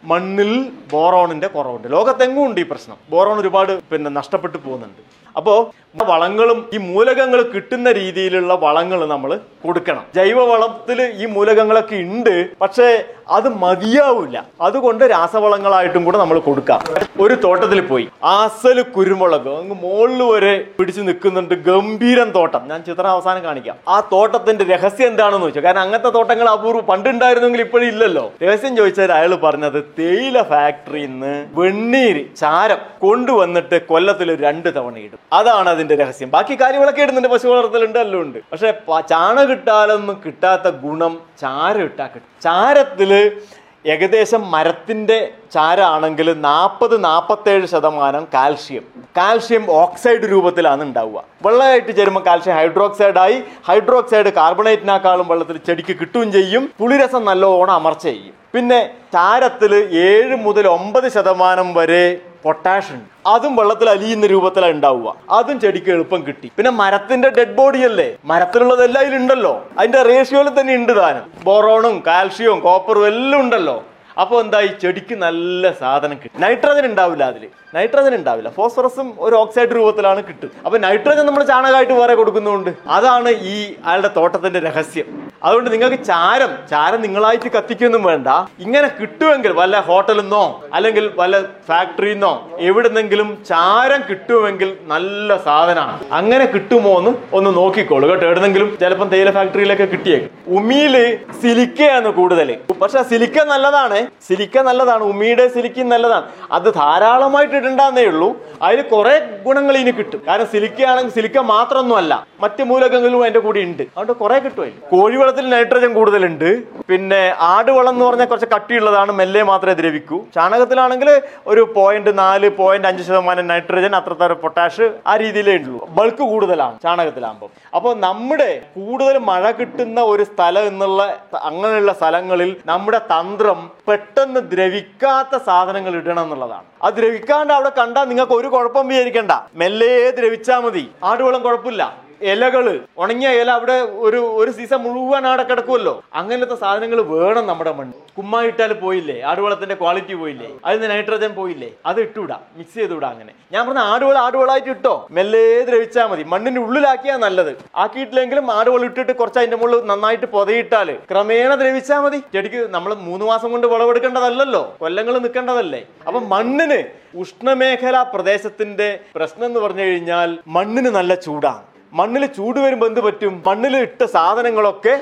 മണ്ണിൽ 0.04 0.72
ബോറോണിന്റെ 0.92 1.46
കുറവുണ്ട്. 1.46 1.92
ലോകത്തെങ്ങും 1.92 2.46
ഉണ്ട് 2.46 2.60
ഈ 2.60 2.64
പ്രശ്നം? 2.64 2.96
ബോറോൺ 3.10 3.40
ഒരുപാട് 3.40 3.82
പിന്നെ 3.82 4.10
നഷ്ടപ്പെട്ടു 4.10 4.58
പോകുന്നുണ്ട്. 4.58 5.20
അപ്പോൾ 5.36 5.58
വളങ്ങളും 6.06 6.58
ഈ 6.74 6.78
മൂലകങ്ങൾ 6.78 7.40
കിട്ടുന്ന 7.42 7.88
രീതിയിലുള്ള 7.92 8.54
വളങ്ങൾ 8.54 9.00
നമ്മൾ 9.06 9.30
കൊടുക്കണം. 9.64 10.04
ജൈവവളത്തിൽ 10.14 10.98
ഈ 11.22 11.26
മൂലകങ്ങളൊക്കെ 11.26 11.96
ഉണ്ട് 11.96 12.50
പക്ഷേ 12.60 12.88
അത് 13.28 13.48
മതിയാവില്ല. 13.62 14.44
അതുകൊണ്ട് 14.60 15.04
രാസവളങ്ങളായിട്ടും 15.04 16.04
കൂടെ 16.04 16.18
നമ്മൾ 16.18 16.38
കൊടുക്കാം. 16.38 16.80
ഒരു 17.20 17.34
തോട്ടത്തിൽ 17.44 17.80
പോയി. 17.80 18.06
ആസൽ 18.24 18.78
കുരുമുളക് 18.96 19.48
അങ്ങ് 19.58 19.76
മുകളിൽ 19.82 20.22
വരെ 20.22 20.54
പിടിച്ചു 20.78 21.00
നിൽക്കുന്നുണ്ട് 21.00 21.54
ഗംഭീരം 21.68 22.30
തോട്ടം. 22.30 22.62
ഞാൻ 22.70 22.80
ചിത്രം 22.88 23.10
അവസാനം 23.14 23.42
കാണിക്കാം. 23.44 23.76
ആ 23.88 23.96
തോട്ടത്തിന്റെ 24.12 24.64
രഹസ്യം 24.64 25.08
എന്താണെന്ന് 25.08 25.46
ചോദിച്ചാൽ 25.46 25.64
കാരണം 25.64 25.82
അങ്ങനത്തെ 25.84 26.10
തോട്ടങ്ങൾ 26.18 26.48
അപൂർവം 26.48 26.86
പണ്ടുണ്ടായിരുന്നെങ്കിൽ 26.86 27.60
ഇപ്പോഴും 27.60 27.88
ഇല്ലല്ലോ. 27.88 28.32
രഹസ്യം 28.42 28.76
ചോദിച്ചാൽ 28.76 29.12
അയാൾ 29.12 29.34
പറഞ്ഞത് 29.46 29.80
തേയില 29.98 30.42
ഫാക്ടറിയിൽ 30.42 31.10
നിന്ന് 31.10 31.34
വെണ്ണീര് 31.60 32.24
ചാരം 32.42 32.80
കൊണ്ടുവന്നിട്ട് 33.06 33.86
കൊല്ലത്തിൽ 33.86 34.30
രണ്ട് 34.46 34.70
തവണ 34.76 34.96
ഇടും. 34.98 35.19
അതാണ് 35.32 35.68
അതിന്റെ 35.68 35.96
രഹസ്യം. 35.96 36.30
ബാക്കി 36.30 36.60
കാര്യങ്ങളൊക്കെ 36.60 37.02
ഇടുന്നുണ്ട്. 37.02 37.28
പശു 37.28 37.48
വളർത്തലുണ്ട് 37.48 37.98
എല്ലാം 37.98 38.22
ഉണ്ട്. 38.22 38.38
പക്ഷെ 38.52 38.70
ചാണ 39.08 39.44
കിട്ടാലൊന്നും 39.44 40.22
കിട്ടാത്ത 40.26 40.68
ഗുണം 40.68 41.20
ചാരം 41.40 41.82
ഇട്ടാ 41.82 42.06
കിട്ടും. 42.06 42.42
ചാരത്തിൽ 42.42 43.40
ഏകദേശം 43.86 44.50
മരത്തിന്റെ 44.50 45.32
ചാരാണെങ്കിൽ 45.52 46.40
നാൽപ്പത് 46.40 47.04
നാൽപ്പത്തേഴ് 47.04 47.66
ശതമാനം 47.66 48.26
കാൽഷ്യം. 48.34 48.82
കാൽഷ്യം 49.16 49.70
ഓക്സൈഡ് 49.70 50.20
രൂപത്തിലാണ് 50.20 50.82
ഉണ്ടാവുക. 50.82 51.24
വെള്ളമായിട്ട് 51.46 51.96
ചേരുമ്പോൾ 51.96 52.20
കാൽഷ്യം 52.20 52.54
ഹൈഡ്രോക്സൈഡ് 52.54 53.18
ആയി 53.18 53.42
ഹൈഡ്രോക്സൈഡ് 53.68 54.32
കാർബണേറ്റിനേക്കാളും 54.32 55.28
വെള്ളത്തിൽ 55.28 55.56
ചെടിക്ക് 55.56 55.96
കിട്ടുകയും 56.00 56.32
ചെയ്യും. 56.32 56.70
പുളിരസം 56.80 57.24
നല്ലോണം 57.24 57.72
അമർച്ച 57.72 58.02
ചെയ്യും. 58.02 58.34
പിന്നെ 58.54 58.90
ചാരത്തിൽ 59.12 59.74
ഏഴ് 59.92 60.36
മുതൽ 60.36 60.68
ഒമ്പത് 60.68 61.12
ശതമാനം 61.12 61.74
വരെ 61.74 62.20
പൊട്ടാഷ് 62.44 62.92
ഉണ്ട്. 62.92 63.28
അതും 63.28 63.56
വെള്ളത്തിൽ 63.56 63.90
അലിയുന്ന 63.90 64.26
രൂപത്തിലാണ് 64.26 64.74
ഉണ്ടാവുക. 64.74 65.16
അതും 65.30 65.60
ചെടിക്ക് 65.60 65.90
എളുപ്പം 65.90 66.26
കിട്ടി. 66.26 66.52
പിന്നെ 66.56 66.70
മരത്തിന്റെ 66.70 67.28
ഡെഡ് 67.28 67.56
ബോഡി 67.56 67.78
അല്ലേ? 67.78 68.16
മരത്തിലുള്ളതെല്ലാം 68.24 69.04
ഇതിലുണ്ടല്ലോ 69.04 69.66
അതിന്റെ 69.78 70.02
റേഷ്യോയിൽ 70.02 70.60
തന്നെ 70.60 70.74
ഉണ്ട് 70.74 70.96
താനും 70.96 71.30
ബോറോണും 71.44 72.02
കാൽഷ്യവും 72.06 72.60
കോപ്പറും 72.60 73.06
എല്ലാം 73.06 73.40
ഉണ്ടല്ലോ. 73.40 73.82
അപ്പോൾ 74.22 74.42
ഈ 74.66 74.70
ചെടിക്ക് 74.82 75.14
നല്ല 75.24 75.72
സാധനം 75.80 76.16
കിട്ടും. 76.22 76.40
നൈട്രജൻ 76.44 76.84
ഉണ്ടാവില്ല 76.90 77.24
അതിൽ 77.32 77.44
നൈട്രജൻ 77.74 78.14
ഉണ്ടാവില്ല. 78.14 78.48
ഫോസ്ഫറസും 78.56 79.08
ഒരു 79.26 79.34
ഓക്സൈഡ് 79.40 79.72
രൂപത്തിലാണ് 79.78 80.20
കിട്ടും 80.28 80.50
അപ്പോൾ 80.66 80.78
നൈട്രജൻ 80.84 81.24
നമ്മൾ 81.26 81.42
ചാണകമായിട്ട് 81.50 81.94
വേറെ 82.00 82.14
കൊടുക്കുന്നുണ്ട്. 82.20 82.70
അതാണ് 82.96 83.30
ഈ 83.52 83.56
അയാളുടെ 83.86 84.10
തോട്ടത്തിന്റെ 84.16 84.60
രഹസ്യം. 84.68 85.08
അതുകൊണ്ട് 85.44 85.68
നിങ്ങൾക്ക് 85.72 85.98
ചാരം 86.04 86.50
ചാരം 86.70 87.00
നിങ്ങളായിട്ട് 87.02 87.50
കത്തിക്കൊന്നും 87.56 88.02
വേണ്ട. 88.08 88.28
ഇങ്ങനെ 88.64 88.88
കിട്ടുമെങ്കിൽ 89.00 89.52
വല്ല 89.60 89.80
ഹോട്ടലിൽ 89.88 90.20
നിന്നോ 90.20 90.42
അല്ലെങ്കിൽ 90.74 91.04
വല്ല 91.20 91.40
ഫാക്ടറിയിൽ 91.68 92.16
നിന്നോ 92.16 92.32
എവിടുന്നെങ്കിലും 92.70 93.28
ചാരം 93.50 94.02
കിട്ടുമെങ്കിൽ 94.10 94.76
നല്ല 94.92 95.36
സാധനമാണ്. 95.46 96.04
അങ്ങനെ 96.18 96.46
കിട്ടുമോ 96.54 96.98
എന്ന് 96.98 97.12
ഒന്ന് 97.38 97.52
നോക്കിക്കോളൂ 97.60 98.08
കേട്ടോ. 98.10 98.24
എവിടെന്നെങ്കിലും 98.26 98.70
ചിലപ്പം 98.82 99.08
തേയില 99.14 99.32
ഫാക്ടറിയിലൊക്കെ 99.38 99.88
കിട്ടിയേക്കും. 99.94 100.30
ഉമിയിൽ 100.58 100.96
സിലിക്കയാണ് 101.42 102.10
കൂടുതൽ 102.20 102.50
പക്ഷെ 102.82 103.02
സിലിക്ക 103.12 103.44
നല്ലതാണ്. 103.54 104.00
സിലിക്ക 104.28 104.58
നല്ലതാണ് 104.58 105.04
ഉമ്മിയുടെ 105.04 105.48
സിലിക്ക 105.48 105.82
നല്ലതാണ്. 105.82 106.26
അത് 106.52 106.74
ധാരാളമായിട്ട് 106.74 107.54
ഇടണ്ടെന്നേ 107.54 108.04
ഉള്ളൂ. 108.04 108.28
അതിൽ 108.62 108.82
കുറെ 108.82 109.18
ഗുണങ്ങൾ 109.44 109.76
ഇനി 109.76 109.90
കിട്ടും. 109.90 110.22
കാരണം 110.28 110.46
സിലിക്ക 110.46 110.82
ആണെങ്കിൽ 110.82 111.12
സിലിക്ക 111.12 111.38
മാത്രമൊന്നുമല്ല 111.38 112.26
മറ്റ് 112.40 112.62
മൂലകങ്ങളും 112.62 113.22
അതിന്റെ 113.22 113.40
കൂടെ 113.40 113.60
ഉണ്ട്. 113.60 113.82
അതുകൊണ്ട് 113.82 114.12
കുറെ 114.12 114.38
കിട്ടും 114.38 114.72
കോഴിവളത്തിൽ 114.90 115.48
നൈട്രജൻ 115.50 115.94
കൂടുതലുണ്ട്. 115.94 116.62
പിന്നെ 116.88 117.34
ആടുവളം 117.38 117.92
എന്ന് 117.92 118.04
പറഞ്ഞാൽ 118.04 118.26
കുറച്ച് 118.26 118.46
കട്ടിയുള്ളതാണ് 118.54 119.12
മെല്ലെ 119.12 119.42
മാത്രമേ 119.42 119.74
ദ്രവിക്കൂ. 119.74 120.18
ചാണകത്തിലാണെങ്കിൽ 120.34 121.22
ഒരു 121.46 121.72
പോയിന്റ് 121.76 122.18
നാല് 122.18 122.50
പോയിന്റ് 122.50 122.88
അഞ്ച് 122.88 123.02
ശതമാനം 123.02 123.46
നൈട്രജൻ 123.46 123.96
അത്രത്തര 123.96 124.32
പൊട്ടാഷ് 124.32 124.90
ആ 125.06 125.16
രീതിയിലേ 125.16 125.56
ഉള്ളൂ. 125.56 125.86
ബൾക്ക് 125.88 126.16
കൂടുതലാണ് 126.16 126.78
ചാണകത്തിലാകുമ്പോൾ 126.82 127.50
അപ്പോൾ 127.76 127.96
നമ്മുടെ 127.96 128.62
കൂടുതൽ 128.74 129.18
മഴ 129.18 129.50
കിട്ടുന്ന 129.50 130.00
ഒരു 130.00 130.22
സ്ഥലം 130.22 130.66
എന്നുള്ള 130.66 131.02
അങ്ങനെയുള്ള 131.42 131.92
സ്ഥലങ്ങളിൽ 131.92 132.56
നമ്മുടെ 132.66 132.98
തന്ത്രം 132.98 133.70
പെട്ടെന്ന് 133.90 134.40
ദ്രവിക്കാത്ത 134.52 135.42
സാധനങ്ങൾ 135.46 135.92
ഇടണം 136.00 136.22
എന്നുള്ളതാണ്. 136.22 136.66
അത് 136.82 136.94
ദ്രവിക്കാണ്ട് 136.94 137.52
അവിടെ 137.52 137.72
കണ്ടാൽ 137.78 138.04
നിങ്ങൾക്ക് 138.10 138.32
ഒരു 138.32 138.48
കുഴപ്പം 138.48 138.88
വിചാരിക്കണ്ട. 138.88 139.32
മെല്ലെ 139.54 140.10
ദ്രവിച്ചാൽ 140.10 140.60
മതി. 140.66 140.84
ആടുവളം 141.04 141.42
കുഴപ്പമില്ല. 141.42 142.09
ഇലകൾ 142.20 142.66
ഉണങ്ങിയ 143.02 143.30
ഇല 143.40 143.50
അവിടെ 143.50 143.76
ഒരു 144.06 144.20
ഒരു 144.40 144.50
സീസൺ 144.50 144.80
മുഴുവൻ 144.84 145.26
അവിടെ 145.26 145.42
കിടക്കുമല്ലോ 145.42 146.02
അങ്ങനത്തെ 146.20 146.54
സാധനങ്ങൾ 146.54 147.00
വേണം 147.12 147.46
നമ്മുടെ 147.46 147.72
മണ്ണ് 147.78 147.94
കുമ്മായിട്ടാൽ 148.18 148.72
പോയില്ലേ? 148.72 149.22
ആടുവളത്തിന്റെ 149.22 149.74
ക്വാളിറ്റി 149.74 150.14
പോയില്ലേ? 150.14 150.48
അതിന് 150.64 150.90
നൈട്രജൻ 150.90 151.32
പോയില്ലേ? 151.34 151.70
അത് 151.86 152.00
ഇട്ടുവിടാ 152.00 152.38
മിക്സ് 152.56 152.74
ചെയ്തുവിടാ 152.74 153.08
അങ്ങനെ. 153.08 153.32
ഞാൻ 153.52 153.66
പറഞ്ഞ 153.66 153.78
ആടുവള 153.78 154.18
ആടുവളായിട്ട് 154.18 154.70
ഇട്ടോ? 154.70 155.06
മെല്ലെ 155.10 155.64
ദ്രവിച്ചാൽ 155.68 156.06
മതി. 156.06 156.24
മണ്ണിന്റെ 156.24 156.60
ഉള്ളിലാക്കിയാ 156.60 157.16
നല്ലത്. 157.16 157.52
ആക്കിയിട്ടില്ലെങ്കിലും 157.76 158.50
ആടുവളം 158.50 158.84
ഇട്ടിട്ട് 158.84 159.12
കുറച്ച് 159.12 159.38
അതിന്റെ 159.38 159.56
മുകളിൽ 159.56 159.86
നന്നായിട്ട് 159.86 160.26
പൊതയിട്ടാൽ 160.26 160.98
ക്രമേണ 161.10 161.54
ദ്രവിച്ചാൽ 161.54 162.00
മതി. 162.00 162.20
ചെടിക്ക് 162.34 162.68
നമ്മൾ 162.70 162.94
മൂന്ന് 162.94 163.24
മാസം 163.24 163.50
കൊണ്ട് 163.50 163.66
വിളവെടുക്കേണ്ടതല്ലോ 163.66 164.76
കൊല്ലങ്ങൾ 164.80 165.18
നിൽക്കേണ്ടതല്ലേ? 165.18 165.82
അപ്പൊ 166.06 166.20
മണ്ണിന് 166.20 166.80
ഉഷ്ണമേഖലാ 167.14 168.02
പ്രദേശത്തിന്റെ 168.02 169.00
പ്രശ്നം 169.16 169.46
എന്ന് 169.46 169.60
പറഞ്ഞു 169.60 169.82
കഴിഞ്ഞാൽ 169.82 170.38
മണ്ണിന് 170.46 170.88
നല്ല 170.88 171.14
ചൂടാണ്. 171.14 171.62
മണ്ണിൽ 171.98 172.24
ചൂട് 172.26 172.58
വരുമ്പോൾ 172.60 172.88
എന്ത് 172.90 173.00
പറ്റും? 173.00 173.32
മണ്ണിൽ 173.46 173.74
ഇട്ട 173.76 174.02
സാധനങ്ങളൊക്കെ 174.16 174.94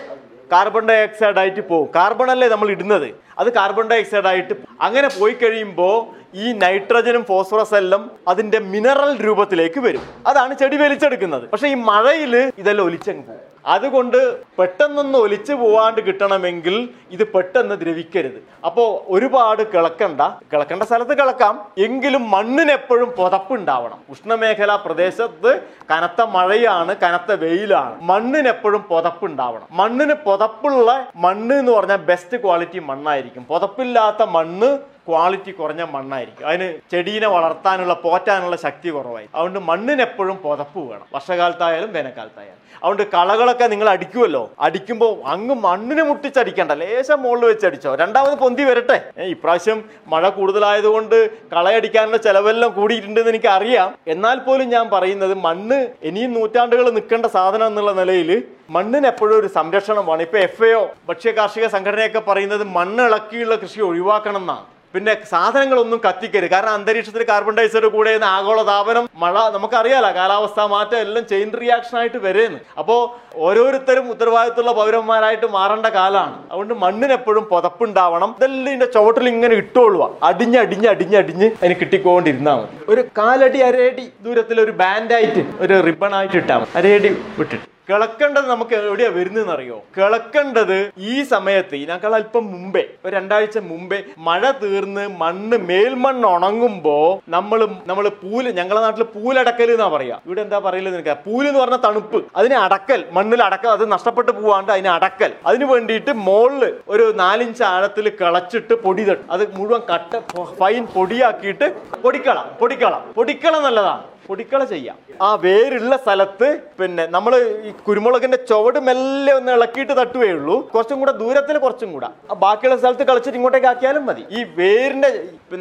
കാർബൺ 0.53 0.85
ഡൈ 0.89 0.97
ആയിട്ട് 1.41 1.63
പോകും 1.69 1.89
കാർബൺ 1.95 2.31
അല്ലേ 2.35 2.49
നമ്മൾ 2.49 2.69
ഇടുന്നത്? 2.75 3.09
അത് 3.39 3.49
കാർബൺ 3.57 3.87
ഡൈ 3.91 4.01
ആയിട്ട് 4.33 4.55
അങ്ങനെ 4.87 5.09
പോയി 5.19 5.35
കഴിയുമ്പോൾ 5.43 5.97
ഈ 6.45 6.53
നൈട്രജനും 6.63 7.23
ഫോസ്ഫറസ് 7.25 7.75
എല്ലാം 7.75 8.03
അതിന്റെ 8.29 8.59
മിനറൽ 8.73 9.13
രൂപത്തിലേക്ക് 9.27 9.81
വരും. 9.81 10.03
അതാണ് 10.27 10.55
ചെടി 10.63 10.77
വലിച്ചെടുക്കുന്നത്. 10.77 11.45
പക്ഷെ 11.53 11.69
ഈ 11.69 11.77
മഴയിൽ 11.91 12.35
ഇതെല്ലാം 12.63 12.85
ഒലിച്ചങ്ങ് 12.89 13.25
പോകും. 13.29 13.45
അതുകൊണ്ട് 13.75 14.19
പെട്ടെന്നൊന്ന് 14.59 15.19
ഒലിച്ചു 15.19 15.53
പോവാണ്ട് 15.53 16.01
കിട്ടണമെങ്കിൽ 16.07 16.77
ഇത് 17.11 17.25
പെട്ടെന്ന് 17.35 17.75
ദ്രവിക്കരുത്. 17.81 18.39
അപ്പോൾ 18.69 18.89
ഒരുപാട് 19.15 19.63
കിളക്കണ്ട. 19.73 20.21
കിളക്കേണ്ട 20.53 20.83
സ്ഥലത്ത് 20.83 21.15
കിളക്കാം. 21.19 21.55
എങ്കിലും 21.79 22.31
മണ്ണിന് 22.31 22.73
എപ്പോഴും 22.79 23.11
പുതപ്പുണ്ടാവണം. 23.21 23.99
ഉഷ്ണമേഖലാ 24.11 24.77
പ്രദേശത്ത് 24.77 25.53
കനത്ത 25.91 26.21
മഴയാണ് 26.37 26.95
കനത്ത 27.05 27.33
വെയിലാണ്. 27.45 27.97
മണ്ണിന് 28.03 28.49
എപ്പോഴും 28.49 28.85
പുതപ്പുണ്ടാവണം. 28.93 29.67
മണ്ണിന് 29.71 30.17
പുതപ്പുള്ള 30.29 30.89
മണ്ണ് 31.17 31.55
എന്ന് 31.55 31.73
പറഞ്ഞാൽ 31.73 32.01
ബെസ്റ്റ് 32.13 32.39
ക്വാളിറ്റി 32.45 32.79
മണ്ണായിരിക്കും. 32.91 33.45
പുതപ്പില്ലാത്ത 33.53 34.23
മണ്ണ് 34.23 34.71
ക്വാളിറ്റി 35.09 35.51
കുറഞ്ഞ 35.51 35.83
മണ്ണായിരിക്കും. 35.97 36.47
അതിന് 36.49 36.69
ചെടീനെ 36.93 37.29
വളർത്താനുള്ള 37.37 37.95
പോറ്റാനുള്ള 38.05 38.57
ശക്തി 38.67 38.89
കുറവായി 38.91 39.29
അതുകൊണ്ട് 39.35 39.59
മണ്ണിനെപ്പോഴും 39.71 40.37
പുതപ്പ് 40.47 40.81
വേണം. 40.91 41.07
വർഷകാലത്തായാലും 41.15 41.93
വേനൽക്കാലത്തായാലും. 41.93 42.57
അതുകൊണ്ട് 42.83 43.03
കളകളൊക്കെ 43.15 43.67
നിങ്ങൾ 43.73 43.89
അടിക്കുമല്ലോ. 43.89 44.43
അടിക്കുമ്പോൾ 44.67 45.13
അങ്ങ് 45.35 45.55
മണ്ണിനെ 45.65 46.03
മുട്ടിച്ചടിക്കണ്ട. 46.09 46.73
ലേശം 46.83 47.19
മുകളിൽ 47.23 47.45
വെച്ച് 47.51 47.67
അടിച്ചോ. 47.67 47.95
രണ്ടാമത് 48.03 48.35
പൊന്തി 48.43 48.65
വരട്ടെ. 48.69 48.99
ഇപ്രാവശ്യം 49.35 49.79
മഴ 50.13 50.29
കൂടുതലായതുകൊണ്ട് 50.29 51.17
കളയടിക്കാനുള്ള 51.55 52.21
ചെലവെല്ലാം 52.27 52.71
കൂടിയിട്ടുണ്ടെന്ന് 52.79 53.33
എനിക്ക് 53.35 53.51
അറിയാം 53.57 53.91
എന്നാൽ 54.15 54.39
പോലും 54.47 54.69
ഞാൻ 54.77 54.87
പറയുന്നത് 54.95 55.35
മണ്ണ് 55.47 55.81
ഇനിയും 56.11 56.33
നൂറ്റാണ്ടുകൾ 56.39 56.87
നിൽക്കേണ്ട 56.99 57.27
സാധനം 57.37 57.67
എന്നുള്ള 57.67 57.93
നിലയിൽ 58.01 58.31
മണ്ണിന് 58.77 59.07
എപ്പോഴും 59.07 59.37
ഒരു 59.41 59.47
സംരക്ഷണം 59.59 60.07
വേണം. 60.07 60.23
ഇപ്പൊ 60.29 60.39
എഫ് 60.39 60.65
എ 60.65 60.73
ഭക്ഷ്യ 61.09 61.31
കാർഷിക 61.31 61.67
സംഘടനയൊക്കെ 61.77 62.23
പറയുന്നത് 62.31 62.67
മണ്ണ് 62.79 63.05
ഇളക്കിയുള്ള 63.11 63.55
കൃഷി 63.55 63.81
ഒഴിവാക്കണം 63.91 64.43
എന്നാണ്. 64.45 64.67
പിന്നെ 64.95 65.13
സാധനങ്ങളൊന്നും 65.31 66.01
കത്തിക്കരുത്. 66.05 66.51
കാരണം 66.53 66.75
അന്തരീക്ഷത്തിൽ 66.79 67.23
കാർബൺ 67.31 67.55
ഡൈഓക്സൈഡ് 67.59 67.89
കൂടെ 67.97 68.11
ആഗോളതാപനം 68.11 68.29
ആഗോള 68.37 68.61
താപനം 68.71 69.05
മഴ 69.23 69.35
നമുക്കറിയാലോ 69.57 70.11
കാലാവസ്ഥ 70.19 70.61
മാറ്റം 70.75 70.99
എല്ലാം 71.07 71.25
ചെയിൻ 71.33 71.49
റിയാക്ഷൻ 71.61 71.97
ആയിട്ട് 72.01 72.19
വരുന്നു. 72.27 72.59
അപ്പോൾ 72.81 73.01
ഓരോരുത്തരും 73.47 74.07
ഉത്തരവാദിത്തമുള്ള 74.15 74.73
പൗരന്മാരായിട്ട് 74.81 75.49
മാറേണ്ട 75.57 75.87
കാലമാണ് 75.99 76.37
അതുകൊണ്ട് 76.51 76.75
മണ്ണിനെപ്പോഴും 76.85 77.45
പുതപ്പുണ്ടാവണം. 77.55 78.31
ഇതെല്ലാം 78.39 78.69
ഇതിന്റെ 78.69 78.91
ചുവട്ടിൽ 78.97 79.29
ഇങ്ങനെ 79.35 79.57
ഇട്ടോളുക 79.63 80.11
അടിഞ്ഞ് 80.31 80.59
അടിഞ്ഞ് 80.65 80.89
അടിഞ്ഞ് 80.95 81.19
അടിഞ്ഞ് 81.23 81.49
അതിന് 81.63 81.77
കിട്ടിക്കൊണ്ടിരുന്നാൽ 81.81 82.61
മതി. 82.61 82.85
ഒരു 82.93 83.05
കാലടി 83.19 83.61
അരയടി 83.71 84.07
ദൂരത്തിൽ 84.27 84.61
ഒരു 84.67 84.75
ബാൻഡായിട്ട് 84.83 85.45
ഒരു 85.65 85.75
റിബൺ 85.89 86.15
ആയിട്ട് 86.21 86.39
ഇട്ടാൽ 86.43 86.61
മതി. 86.63 86.73
അരയടി 86.81 87.11
വിട്ടിട്ട്. 87.41 87.67
കിളക്കേണ്ടത് 87.89 88.47
നമുക്ക് 88.51 88.75
എവിടെയാ 88.75 89.11
വരുന്നതെന്ന് 89.11 89.53
അറിയോ 89.53 89.77
കിളക്കേണ്ടത് 89.97 90.91
ഈ 90.99 91.23
സമയത്ത് 91.23 91.75
ഇതിനേക്കാൾ 91.77 92.15
അല്പം 92.15 92.45
മുമ്പേ 92.53 92.83
ഒരു 93.05 93.13
രണ്ടാഴ്ച 93.17 93.59
മുമ്പേ 93.59 93.99
മഴ 94.19 94.51
തീർന്ന് 94.63 95.05
മണ്ണ് 95.23 95.57
മേൽമണ്ണ് 95.71 96.27
ഉണങ്ങുമ്പോ 96.29 96.97
നമ്മൾ 97.29 97.61
നമ്മൾ 97.87 98.09
പൂൽ 98.23 98.45
ഞങ്ങളുടെ 98.59 98.83
നാട്ടിൽ 98.87 99.05
പൂലടക്കൽ 99.15 99.71
എന്നാ 99.71 99.89
പറയാ. 99.89 100.19
ഇവിടെ 100.27 100.41
എന്താ 100.47 100.59
പറയൽ 100.59 100.87
നിനക്ക്? 100.91 101.15
പൂൽ 101.27 101.49
എന്ന് 101.49 101.61
പറഞ്ഞ 101.61 101.79
തണുപ്പ്. 101.87 102.25
അതിനെ 102.37 102.57
അടക്കൽ 102.57 103.05
മണ്ണിൽ 103.13 103.43
അടക്കൽ 103.43 103.71
അത് 103.77 103.93
നഷ്ടപ്പെട്ടു 103.93 104.33
പോവാണ്ട് 104.33 104.73
അതിനെ 104.73 104.91
അടക്കൽ. 104.91 105.33
അതിന് 105.47 105.65
വേണ്ടിയിട്ട് 105.65 106.15
മോളിൽ 106.29 106.65
ഒരു 106.89 107.07
നാലിഞ്ച് 107.23 107.63
ആഴത്തിൽ 107.63 108.09
കിളച്ചിട്ട് 108.21 108.75
പൊടി 108.85 109.05
തട്ടും. 109.05 109.33
അത് 109.33 109.45
മുഴുവൻ 109.59 109.83
കട്ട 109.93 110.21
ഫൈൻ 110.61 110.87
പൊടിയാക്കിയിട്ട് 110.97 111.69
പൊടിക്കള 112.05 112.39
പൊടിക്കള. 112.61 112.95
പൊടിക്കള 113.17 113.55
നല്ലതാണ്. 113.67 114.05
പൊടിക്കള 114.29 114.63
ചെയ്യാം. 114.73 114.97
ആ 115.27 115.29
വേരുള്ള 115.45 115.95
സ്ഥലത്ത് 116.05 116.49
പിന്നെ 116.81 117.05
നമ്മൾ 117.17 117.33
ഈ 117.69 117.71
കുരുമുളകിന്റെ 117.87 118.39
ചുവട് 118.51 118.79
മെല്ലെ 118.89 119.33
ഒന്ന് 119.39 119.53
ഇളക്കിയിട്ട് 119.59 119.95
തട്ടുകയേ 120.01 120.33
ഉള്ളൂ. 120.39 120.57
കുറച്ചും 120.75 120.99
കൂടെ 121.03 121.15
ദൂരത്തിൽ 121.23 121.59
കുറച്ചും 121.65 121.91
കൂടെ. 121.95 122.09
ബാക്കിയുള്ള 122.45 122.77
സ്ഥലത്ത് 122.83 123.07
കളിച്ചിട്ട് 123.11 123.39
ഇങ്ങോട്ടേക്ക് 123.41 123.69
ആക്കിയാലും 123.73 124.05
മതി. 124.11 124.25
ഈ 124.39 124.43
വേരിന്റെ 124.61 125.11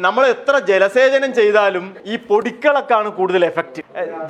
നമ്മൾ 0.06 0.24
എത്ര 0.34 0.54
ജലസേചനം 0.70 1.30
ചെയ്താലും 1.40 1.86
ഈ 2.12 2.16
പൊടിക്കളക്കാണ് 2.30 3.10
കൂടുതൽ 3.18 3.44
എഫക്റ്റ് 3.50 3.82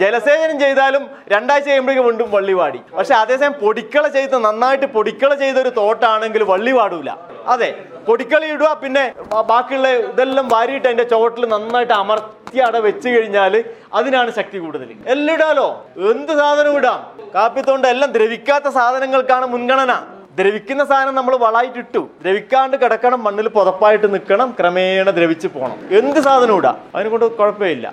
ജലസേചനം 0.02 0.57
ചെയ്താലും 0.64 1.04
രണ്ടാഴ്ച 1.35 1.66
കഴിയുമ്പോഴേക്കും 1.68 2.07
വീണ്ടും 2.09 2.30
വള്ളി 2.37 2.54
വാടി 2.61 2.80
പക്ഷെ 2.99 3.14
അതേസമയം 3.23 3.54
പൊടിക്കള 3.64 4.04
ചെയ്ത് 4.16 4.37
നന്നായിട്ട് 4.47 4.88
പൊടിക്കള 4.97 5.33
ചെയ്ത 5.45 5.59
ഒരു 5.64 5.73
തോട്ടാണെങ്കിൽ 5.80 6.45
വള്ളി 6.52 6.75
അതെ 7.54 7.68
പൊടിക്കളി 8.08 8.46
ഇടുക 8.56 8.68
പിന്നെ 8.82 9.04
ബാക്കിയുള്ള 9.50 9.88
ഇതെല്ലാം 10.10 10.46
വാരിയിട്ട് 10.54 10.86
അതിന്റെ 10.88 11.06
ചുവട്ടിൽ 11.12 11.44
നന്നായിട്ട് 11.54 11.94
അമർത്തി 12.02 12.58
അവിടെ 12.66 12.80
വെച്ച് 12.88 13.08
കഴിഞ്ഞാൽ 13.14 13.54
അതിനാണ് 13.98 14.30
ശക്തി 14.38 14.58
കൂടുതൽ. 14.64 14.88
എല്ലാം 15.14 15.34
ഇടാലോ? 15.36 15.66
എന്ത് 16.12 16.32
സാധനവും 16.40 16.78
ഇടാം. 16.80 17.00
കാപ്പിത്തോണ്ട് 17.34 17.88
എല്ലാം 17.94 18.12
ദ്രവിക്കാത്ത 18.16 18.68
സാധനങ്ങൾക്കാണ് 18.78 19.46
മുൻഗണന. 19.54 19.92
ദ്രവിക്കുന്ന 20.38 20.82
സാധനം 20.90 21.14
നമ്മൾ 21.18 21.34
വളായിട്ട് 21.46 21.78
ഇട്ടു. 21.84 22.02
ദ്രവിക്കാണ്ട് 22.24 22.76
കിടക്കണം 22.82 23.20
മണ്ണിൽ 23.26 23.48
പുതപ്പായിട്ട് 23.56 24.08
നിൽക്കണം 24.14 24.48
ക്രമേണ 24.58 25.10
ദ്രവിച്ച് 25.18 25.48
പോകണം 25.54 25.78
എന്ത് 26.00 26.20
സാധനം 26.28 26.56
ഇടാം. 26.60 26.76
അതിനെ 26.94 27.10
കൊണ്ട് 27.14 27.26
കുഴപ്പമില്ല. 27.40 27.86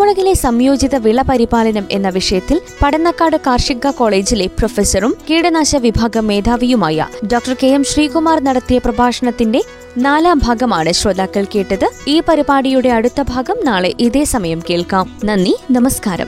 കുരുമുളകിലെ 0.00 0.34
സംയോജിത 0.34 0.96
വിള 0.96 1.22
പരിപാലനം 1.22 1.86
എന്ന 1.90 2.08
വിഷയത്തിൽ 2.08 2.60
പടന്നക്കാട് 2.82 3.36
കാർഷിക 3.36 3.90
കോളേജിലെ 3.90 4.46
പ്രൊഫസറും 4.46 5.16
കീടനാശ 5.30 5.76
വിഭാഗം 5.76 6.26
മേധാവിയുമായ 6.26 7.06
ഡോക്ടർ 7.32 7.56
കെ 7.62 7.66
എം 7.66 7.84
ശ്രീകുമാർ 7.84 8.44
നടത്തിയ 8.44 8.78
പ്രഭാഷണത്തിന്റെ 8.78 9.62
നാലാം 9.98 10.40
ഭാഗമാണ് 10.44 10.92
ശ്രോതാക്കൾ 10.92 11.46
കേട്ടത്. 11.54 11.90
ഈ 12.08 12.22
പരിപാടിയുടെ 12.28 12.88
അടുത്ത 12.88 13.22
ഭാഗം 13.22 13.56
നാളെ 13.64 13.94
ഇതേ 14.00 14.24
സമയം 14.24 14.62
കേൾക്കാം. 14.70 15.20
നന്ദി. 15.24 15.56
നമസ്കാരം. 15.70 16.26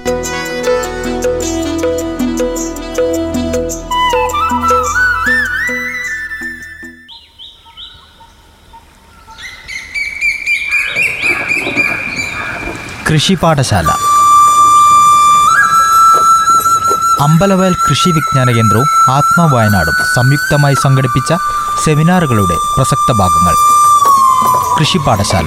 കൃഷി 13.13 13.35
പാഠശാല. 13.43 13.87
അമ്പലവയൽ 17.21 17.75
കൃഷി 17.75 18.11
വിജ്ഞാന 18.11 18.51
കേന്ദ്രവും 18.51 18.87
ആത്മവയനാടും 19.11 19.95
സംയുക്തമായി 20.15 20.75
സംഘടിപ്പിച്ച 20.75 21.33
സെമിനാറുകളുടെ 21.85 22.57
പ്രസക്ത 22.77 23.13
ഭാഗങ്ങൾ. 23.13 23.55
കൃഷി 24.79 24.99
പാഠശാല. 24.99 25.47